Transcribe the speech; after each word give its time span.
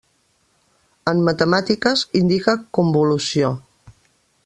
En 1.11 1.21
matemàtiques, 1.27 2.07
indica 2.23 2.59
convolució. 2.79 3.55